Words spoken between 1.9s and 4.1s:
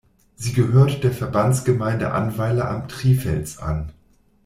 Annweiler am Trifels an.